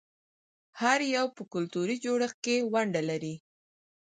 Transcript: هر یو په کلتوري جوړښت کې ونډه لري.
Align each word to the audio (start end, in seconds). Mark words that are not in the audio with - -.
هر 0.81 0.99
یو 1.15 1.25
په 1.35 1.43
کلتوري 1.53 1.95
جوړښت 2.05 2.37
کې 2.45 2.55
ونډه 2.73 3.01
لري. 3.09 3.35